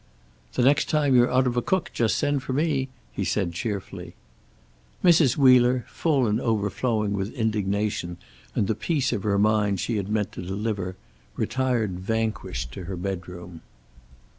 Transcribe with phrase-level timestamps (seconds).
[0.53, 4.15] "The next time you're out of a cook just send for me," he said cheerfully.
[5.03, 5.37] Mrs.
[5.37, 8.17] Wheeler, full and overflowing with indignation
[8.55, 10.95] and the piece of her mind she had meant to deliver,
[11.35, 13.61] retired vanquished to her bedroom.